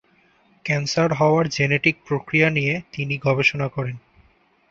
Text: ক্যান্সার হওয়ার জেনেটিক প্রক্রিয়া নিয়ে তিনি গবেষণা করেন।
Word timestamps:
ক্যান্সার 0.65 1.09
হওয়ার 1.13 1.45
জেনেটিক 1.47 1.95
প্রক্রিয়া 2.07 2.49
নিয়ে 2.49 2.73
তিনি 2.91 3.15
গবেষণা 3.17 3.67
করেন। 3.67 3.95